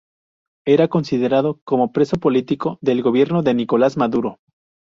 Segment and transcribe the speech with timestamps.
[0.65, 4.39] Era considerado como preso político del gobierno de Nicolás Maduro.